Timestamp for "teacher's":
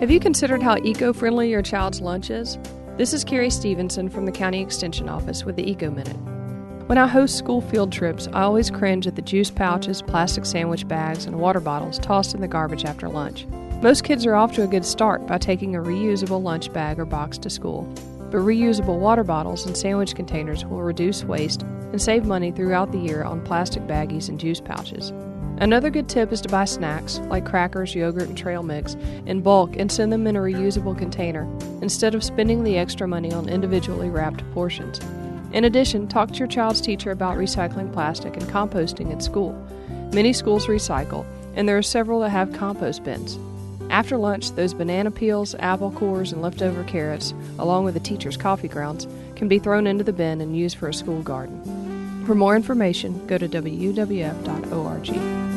48.00-48.38